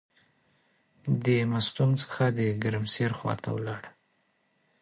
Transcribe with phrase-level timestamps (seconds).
[1.23, 3.83] د مستونګ څخه د ګرمسیر خواته ولاړ.